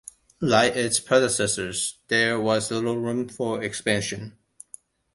Like 0.39 0.75
its 0.75 0.99
predecessors, 0.99 1.99
there 2.07 2.39
was 2.39 2.71
little 2.71 2.97
room 2.97 3.29
for 3.29 3.61
expansion. 3.61 4.35